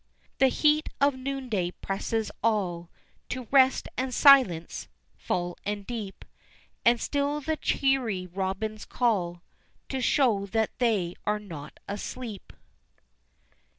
The 0.39 0.47
heat 0.47 0.89
of 0.99 1.13
noonday 1.15 1.69
presses 1.69 2.31
all 2.41 2.89
To 3.29 3.47
rest 3.51 3.87
and 3.97 4.11
silence, 4.11 4.87
full 5.15 5.59
and 5.63 5.85
deep, 5.85 6.25
And 6.83 6.99
still 6.99 7.39
the 7.39 7.55
cheery 7.55 8.25
robins 8.25 8.83
call 8.83 9.43
To 9.89 10.01
show 10.01 10.47
that 10.47 10.71
they 10.79 11.13
are 11.27 11.37
not 11.37 11.79
asleep. 11.87 12.51